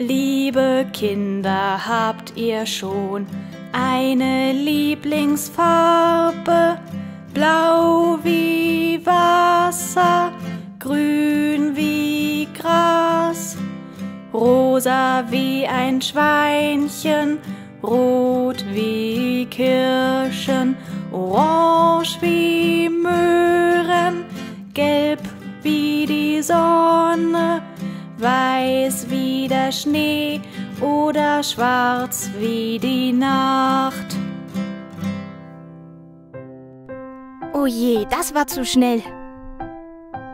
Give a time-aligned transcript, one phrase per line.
[0.00, 3.26] Liebe Kinder, habt ihr schon
[3.72, 6.78] eine Lieblingsfarbe?
[7.34, 10.30] Blau wie Wasser,
[10.78, 13.56] grün wie Gras,
[14.32, 17.38] rosa wie ein Schweinchen,
[17.82, 20.76] rot wie Kirschen,
[21.10, 24.24] orange wie Möhren,
[24.74, 25.22] gelb
[25.64, 27.62] wie die Sonne,
[28.18, 30.40] weiß wie der Schnee
[30.80, 34.16] oder schwarz wie die Nacht.
[37.52, 39.02] Oh je, das war zu schnell.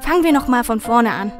[0.00, 1.30] Fangen wir noch mal von vorne an.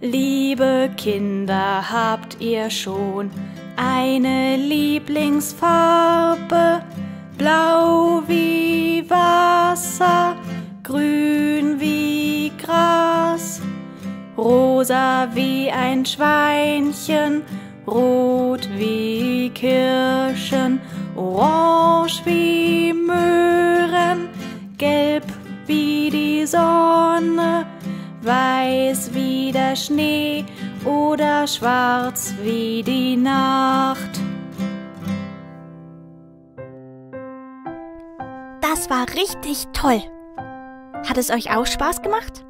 [0.00, 3.30] Liebe Kinder, habt ihr schon
[3.76, 6.80] eine Lieblingsfarbe?
[7.36, 8.57] Blau wie
[14.38, 17.42] rosa wie ein Schweinchen,
[17.86, 20.80] rot wie Kirschen,
[21.16, 24.28] orange wie Möhren,
[24.78, 25.24] gelb
[25.66, 27.66] wie die Sonne,
[28.22, 30.44] weiß wie der Schnee
[30.84, 34.20] oder schwarz wie die Nacht.
[38.60, 40.00] Das war richtig toll.
[41.08, 42.44] Hat es euch auch Spaß gemacht?